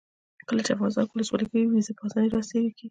[0.47, 2.71] کله چې افغانستان کې ولسواکي وي ویزه په اسانۍ راسیږي.